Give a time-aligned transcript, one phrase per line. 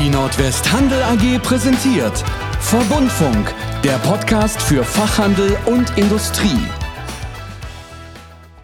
[0.00, 2.16] Die Nordwest Handel AG präsentiert
[2.60, 3.52] Verbundfunk,
[3.82, 6.62] der Podcast für Fachhandel und Industrie.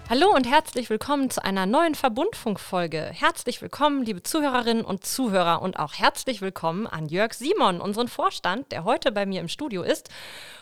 [0.09, 3.11] Hallo und herzlich willkommen zu einer neuen Verbundfunk-Folge.
[3.13, 8.71] Herzlich willkommen, liebe Zuhörerinnen und Zuhörer, und auch herzlich willkommen an Jörg Simon, unseren Vorstand,
[8.71, 10.11] der heute bei mir im Studio ist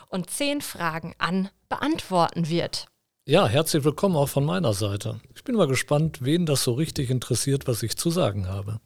[0.07, 2.87] und zehn Fragen an beantworten wird.
[3.25, 5.21] Ja, herzlich willkommen auch von meiner Seite.
[5.35, 8.79] Ich bin mal gespannt, wen das so richtig interessiert, was ich zu sagen habe.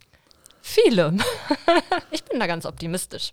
[0.68, 1.18] Viele.
[2.12, 3.32] ich bin da ganz optimistisch.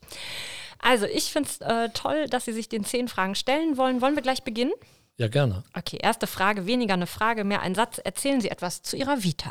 [0.79, 4.01] Also, ich finde es äh, toll, dass Sie sich den zehn Fragen stellen wollen.
[4.01, 4.73] Wollen wir gleich beginnen?
[5.17, 5.65] Ja, gerne.
[5.77, 7.99] Okay, erste Frage, weniger eine Frage, mehr ein Satz.
[7.99, 9.51] Erzählen Sie etwas zu Ihrer Vita.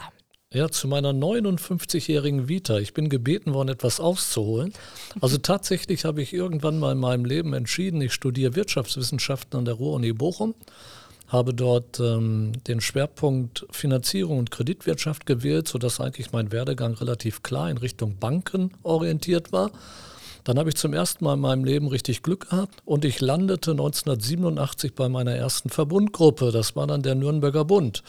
[0.54, 2.78] Ja, zu meiner 59-jährigen Vita.
[2.78, 4.72] Ich bin gebeten worden, etwas auszuholen.
[5.20, 9.74] Also tatsächlich habe ich irgendwann mal in meinem Leben entschieden, ich studiere Wirtschaftswissenschaften an der
[9.74, 10.56] Ruhr-Uni Bochum
[11.34, 17.72] habe dort ähm, den Schwerpunkt Finanzierung und Kreditwirtschaft gewählt, sodass eigentlich mein Werdegang relativ klar
[17.72, 19.72] in Richtung Banken orientiert war.
[20.44, 23.72] Dann habe ich zum ersten Mal in meinem Leben richtig Glück gehabt und ich landete
[23.72, 26.52] 1987 bei meiner ersten Verbundgruppe.
[26.52, 28.04] Das war dann der Nürnberger Bund.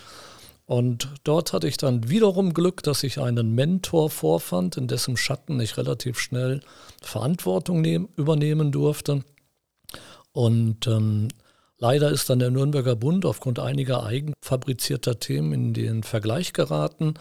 [0.67, 5.61] Und dort hatte ich dann wiederum Glück, dass ich einen Mentor vorfand, in dessen Schatten
[5.61, 6.61] ich relativ schnell
[7.03, 9.25] Verantwortung nehm, übernehmen durfte.
[10.33, 11.29] Und ähm,
[11.79, 17.15] Leider ist dann der Nürnberger Bund aufgrund einiger eigenfabrizierter Themen in den Vergleich geraten.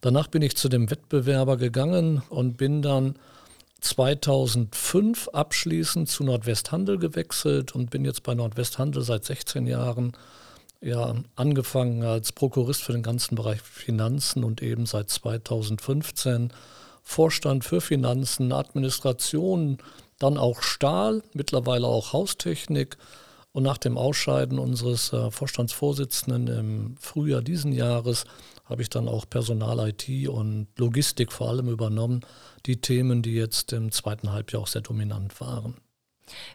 [0.00, 3.16] Danach bin ich zu dem Wettbewerber gegangen und bin dann
[3.80, 10.12] 2005 abschließend zu Nordwesthandel gewechselt und bin jetzt bei Nordwesthandel seit 16 Jahren
[10.80, 16.52] ja, angefangen als Prokurist für den ganzen Bereich Finanzen und eben seit 2015
[17.02, 19.78] Vorstand für Finanzen, Administration,
[20.18, 22.96] dann auch Stahl, mittlerweile auch Haustechnik
[23.56, 28.26] und nach dem Ausscheiden unseres äh, Vorstandsvorsitzenden im Frühjahr diesen Jahres
[28.66, 32.20] habe ich dann auch Personal, IT und Logistik vor allem übernommen.
[32.66, 35.78] Die Themen, die jetzt im zweiten Halbjahr auch sehr dominant waren.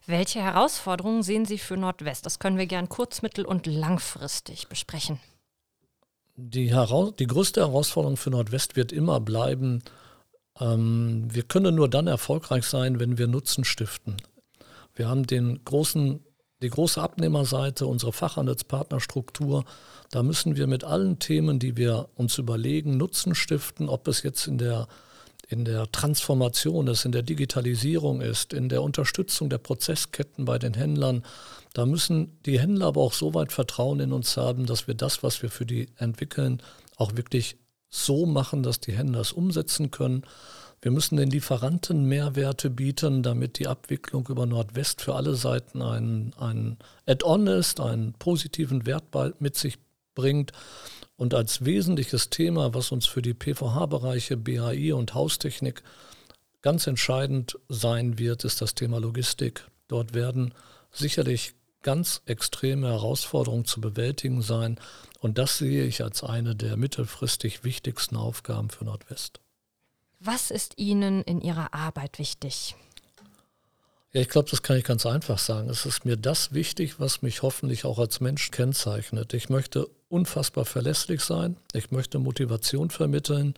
[0.05, 2.27] Welche Herausforderungen sehen Sie für Nordwest?
[2.27, 5.19] Das können wir gern kurz-, mittel- und langfristig besprechen.
[6.35, 9.81] Die, heraus die größte Herausforderung für Nordwest wird immer bleiben,
[10.59, 14.17] ähm, wir können nur dann erfolgreich sein, wenn wir Nutzen stiften.
[14.93, 16.23] Wir haben den großen
[16.61, 19.65] die große Abnehmerseite, unsere Fachhandelspartnerstruktur,
[20.11, 24.45] da müssen wir mit allen Themen, die wir uns überlegen, Nutzen stiften, ob es jetzt
[24.47, 24.87] in der,
[25.47, 30.73] in der Transformation ist, in der Digitalisierung ist, in der Unterstützung der Prozessketten bei den
[30.73, 31.23] Händlern.
[31.73, 35.23] Da müssen die Händler aber auch so weit Vertrauen in uns haben, dass wir das,
[35.23, 36.61] was wir für die entwickeln,
[36.97, 37.57] auch wirklich
[37.89, 40.23] so machen, dass die Händler es umsetzen können.
[40.83, 46.33] Wir müssen den Lieferanten Mehrwerte bieten, damit die Abwicklung über Nordwest für alle Seiten ein,
[46.39, 49.05] ein Add-on ist, einen positiven Wert
[49.39, 49.77] mit sich
[50.15, 50.53] bringt.
[51.17, 55.83] Und als wesentliches Thema, was uns für die PVH-Bereiche BAI und Haustechnik
[56.63, 59.67] ganz entscheidend sein wird, ist das Thema Logistik.
[59.87, 60.51] Dort werden
[60.91, 61.53] sicherlich
[61.83, 64.79] ganz extreme Herausforderungen zu bewältigen sein.
[65.19, 69.41] Und das sehe ich als eine der mittelfristig wichtigsten Aufgaben für Nordwest.
[70.23, 72.75] Was ist Ihnen in Ihrer Arbeit wichtig?
[74.13, 75.67] Ja, ich glaube, das kann ich ganz einfach sagen.
[75.67, 79.33] Es ist mir das wichtig, was mich hoffentlich auch als Mensch kennzeichnet.
[79.33, 81.57] Ich möchte unfassbar verlässlich sein.
[81.73, 83.55] Ich möchte Motivation vermitteln.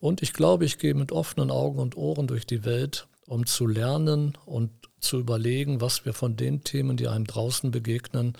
[0.00, 3.66] Und ich glaube, ich gehe mit offenen Augen und Ohren durch die Welt, um zu
[3.66, 8.32] lernen und zu überlegen, was wir von den Themen, die einem draußen begegnen,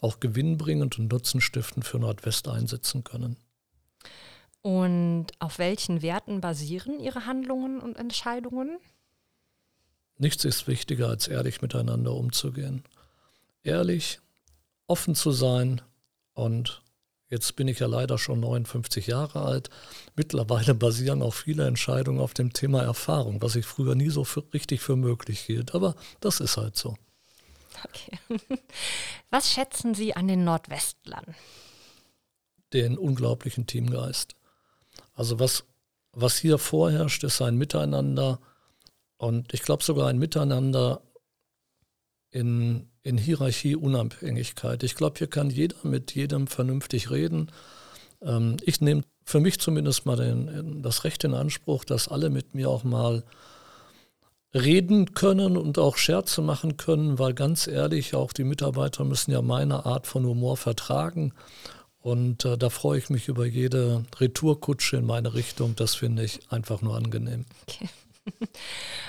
[0.00, 3.36] auch gewinnbringend und nutzenstiftend für Nordwest einsetzen können.
[4.66, 8.80] Und auf welchen Werten basieren Ihre Handlungen und Entscheidungen?
[10.18, 12.82] Nichts ist wichtiger, als ehrlich miteinander umzugehen.
[13.62, 14.18] Ehrlich,
[14.88, 15.82] offen zu sein
[16.34, 16.82] und
[17.28, 19.70] jetzt bin ich ja leider schon 59 Jahre alt.
[20.16, 24.52] Mittlerweile basieren auch viele Entscheidungen auf dem Thema Erfahrung, was ich früher nie so für,
[24.52, 25.76] richtig für möglich hielt.
[25.76, 26.96] Aber das ist halt so.
[27.84, 28.40] Okay.
[29.30, 31.36] Was schätzen Sie an den Nordwestlern?
[32.72, 34.34] Den unglaublichen Teamgeist.
[35.16, 35.64] Also was,
[36.12, 38.38] was hier vorherrscht, ist ein Miteinander
[39.16, 41.00] und ich glaube sogar ein Miteinander
[42.30, 44.82] in, in Hierarchie-Unabhängigkeit.
[44.82, 47.50] Ich glaube, hier kann jeder mit jedem vernünftig reden.
[48.20, 52.54] Ähm, ich nehme für mich zumindest mal den, das Recht in Anspruch, dass alle mit
[52.54, 53.24] mir auch mal
[54.54, 59.42] reden können und auch Scherze machen können, weil ganz ehrlich, auch die Mitarbeiter müssen ja
[59.42, 61.32] meine Art von Humor vertragen.
[62.06, 65.74] Und äh, da freue ich mich über jede Retourkutsche in meine Richtung.
[65.74, 67.46] Das finde ich einfach nur angenehm.
[67.66, 67.88] Okay.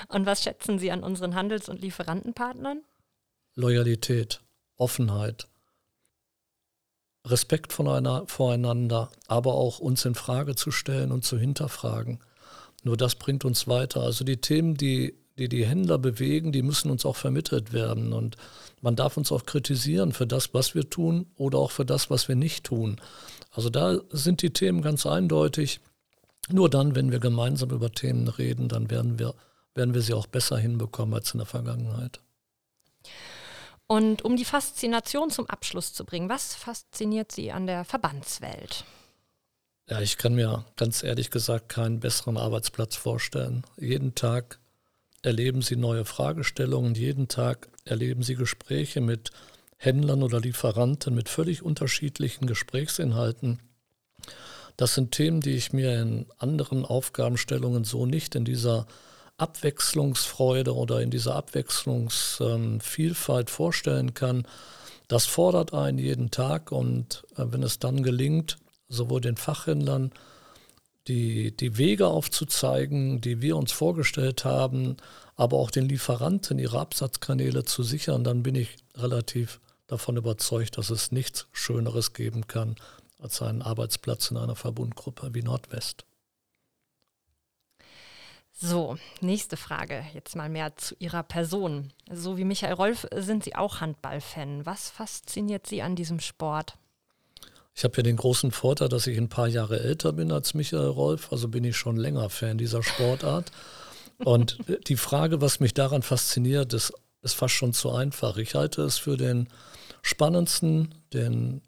[0.08, 2.82] Und was schätzen Sie an unseren Handels- und Lieferantenpartnern?
[3.54, 4.40] Loyalität,
[4.76, 5.46] Offenheit,
[7.24, 12.18] Respekt voneinander, aber auch uns in Frage zu stellen und zu hinterfragen.
[12.82, 14.00] Nur das bringt uns weiter.
[14.00, 18.12] Also die Themen, die die, die Händler bewegen, die müssen uns auch vermittelt werden.
[18.12, 18.36] Und
[18.80, 22.28] man darf uns auch kritisieren für das, was wir tun oder auch für das, was
[22.28, 23.00] wir nicht tun.
[23.50, 25.80] Also da sind die Themen ganz eindeutig.
[26.50, 29.34] Nur dann, wenn wir gemeinsam über Themen reden, dann werden wir,
[29.74, 32.20] werden wir sie auch besser hinbekommen als in der Vergangenheit.
[33.86, 38.84] Und um die Faszination zum Abschluss zu bringen, was fasziniert Sie an der Verbandswelt?
[39.88, 43.64] Ja, ich kann mir ganz ehrlich gesagt keinen besseren Arbeitsplatz vorstellen.
[43.78, 44.58] Jeden Tag
[45.22, 49.30] erleben Sie neue Fragestellungen, jeden Tag erleben Sie Gespräche mit
[49.76, 53.60] Händlern oder Lieferanten mit völlig unterschiedlichen Gesprächsinhalten.
[54.76, 58.86] Das sind Themen, die ich mir in anderen Aufgabenstellungen so nicht in dieser
[59.36, 64.46] Abwechslungsfreude oder in dieser Abwechslungsvielfalt vorstellen kann.
[65.06, 70.12] Das fordert einen jeden Tag und äh, wenn es dann gelingt, sowohl den Fachhändlern
[71.08, 74.96] die, die Wege aufzuzeigen, die wir uns vorgestellt haben,
[75.36, 80.90] aber auch den Lieferanten ihre Absatzkanäle zu sichern, dann bin ich relativ davon überzeugt, dass
[80.90, 82.76] es nichts Schöneres geben kann
[83.18, 86.04] als einen Arbeitsplatz in einer Verbundgruppe wie Nordwest.
[88.60, 91.92] So, nächste Frage, jetzt mal mehr zu Ihrer Person.
[92.10, 94.66] So wie Michael Rolf sind Sie auch Handballfan.
[94.66, 96.76] Was fasziniert Sie an diesem Sport?
[97.78, 100.88] Ich habe ja den großen Vorteil, dass ich ein paar Jahre älter bin als Michael
[100.88, 103.52] Rolf, also bin ich schon länger Fan dieser Sportart.
[104.18, 104.58] Und
[104.88, 106.92] die Frage, was mich daran fasziniert, ist,
[107.22, 108.36] ist fast schon zu einfach.
[108.36, 109.46] Ich halte es für den
[110.02, 111.62] spannendsten, den,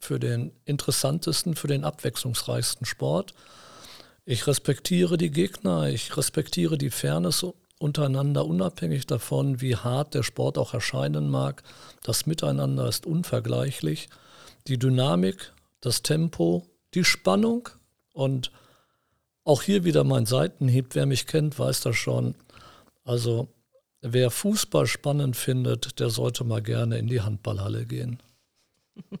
[0.00, 3.32] für den interessantesten, für den abwechslungsreichsten Sport.
[4.26, 7.46] Ich respektiere die Gegner, ich respektiere die Fairness
[7.78, 11.62] untereinander, unabhängig davon, wie hart der Sport auch erscheinen mag.
[12.02, 14.10] Das Miteinander ist unvergleichlich.
[14.66, 15.53] Die Dynamik
[15.84, 17.68] das Tempo, die Spannung
[18.12, 18.50] und
[19.44, 20.94] auch hier wieder mein Seitenhieb.
[20.94, 22.34] Wer mich kennt, weiß das schon.
[23.04, 23.48] Also
[24.00, 28.22] wer Fußball spannend findet, der sollte mal gerne in die Handballhalle gehen.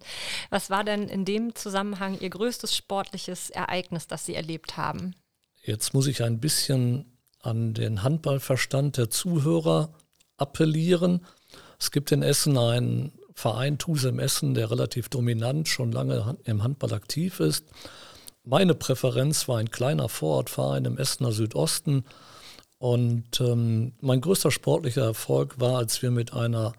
[0.50, 5.14] Was war denn in dem Zusammenhang Ihr größtes sportliches Ereignis, das Sie erlebt haben?
[5.62, 9.92] Jetzt muss ich ein bisschen an den Handballverstand der Zuhörer
[10.36, 11.26] appellieren.
[11.78, 16.94] Es gibt in Essen einen Verein Tusem Essen, der relativ dominant schon lange im Handball
[16.94, 17.66] aktiv ist.
[18.44, 22.04] Meine Präferenz war ein kleiner Vorortverein im Essener Südosten.
[22.78, 26.74] Und ähm, mein größter sportlicher Erfolg war, als wir mit einer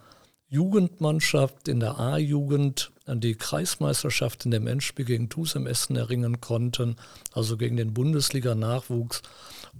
[0.47, 6.95] Jugendmannschaft in der A-Jugend die Kreismeisterschaft in dem Endspiel gegen Tusem Essen erringen konnten,
[7.33, 9.21] also gegen den Bundesliga-Nachwuchs.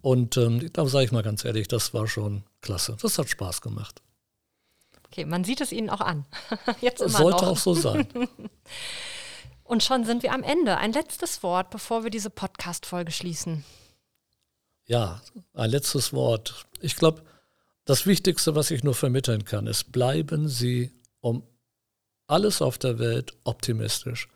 [0.02, 2.98] Und ähm, da sage ich mal ganz ehrlich, das war schon klasse.
[3.02, 4.02] Das hat Spaß gemacht.
[5.16, 6.26] Okay, man sieht es Ihnen auch an.
[6.82, 7.52] Jetzt immer Sollte noch.
[7.52, 8.06] auch so sein.
[9.64, 10.76] Und schon sind wir am Ende.
[10.76, 13.64] Ein letztes Wort, bevor wir diese Podcast-Folge schließen.
[14.88, 15.22] Ja,
[15.54, 16.66] ein letztes Wort.
[16.82, 17.24] Ich glaube,
[17.86, 20.92] das Wichtigste, was ich nur vermitteln kann, ist, bleiben Sie
[21.22, 21.44] um
[22.28, 24.28] alles auf der Welt optimistisch.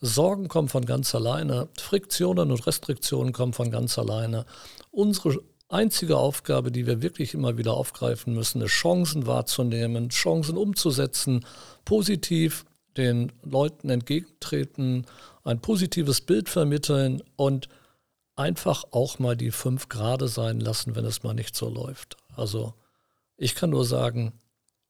[0.00, 4.46] Sorgen kommen von ganz alleine, Friktionen und Restriktionen kommen von ganz alleine.
[4.90, 11.44] Unsere einzige Aufgabe, die wir wirklich immer wieder aufgreifen müssen, ist Chancen wahrzunehmen, Chancen umzusetzen,
[11.84, 12.64] positiv
[12.96, 15.06] den Leuten entgegentreten,
[15.44, 17.68] ein positives Bild vermitteln und
[18.36, 22.16] einfach auch mal die fünf Grade sein lassen, wenn es mal nicht so läuft.
[22.36, 22.74] Also
[23.36, 24.32] ich kann nur sagen,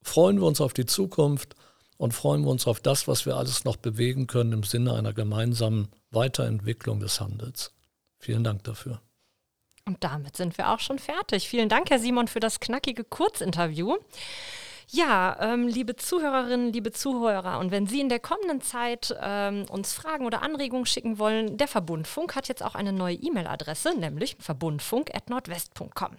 [0.03, 1.55] freuen wir uns auf die Zukunft
[1.97, 5.13] und freuen wir uns auf das, was wir alles noch bewegen können im Sinne einer
[5.13, 7.73] gemeinsamen Weiterentwicklung des Handels.
[8.19, 9.01] Vielen Dank dafür.
[9.85, 11.49] Und damit sind wir auch schon fertig.
[11.49, 13.97] Vielen Dank, Herr Simon, für das knackige Kurzinterview.
[14.89, 19.95] Ja, ähm, liebe Zuhörerinnen, liebe Zuhörer, und wenn Sie in der kommenden Zeit ähm, uns
[19.95, 26.11] Fragen oder Anregungen schicken wollen, der Verbundfunk hat jetzt auch eine neue E-Mail-Adresse, nämlich verbundfunk.nordwest.com.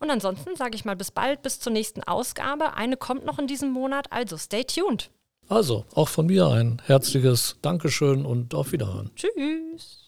[0.00, 2.74] Und ansonsten sage ich mal bis bald, bis zur nächsten Ausgabe.
[2.74, 5.10] Eine kommt noch in diesem Monat, also stay tuned.
[5.48, 9.12] Also, auch von mir ein herzliches Dankeschön und auf Wiederhören.
[9.16, 10.03] Tschüss.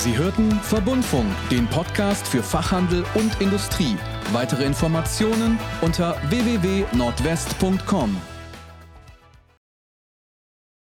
[0.00, 3.98] Sie hörten Verbundfunk, den Podcast für Fachhandel und Industrie.
[4.32, 8.16] Weitere Informationen unter www.nordwest.com.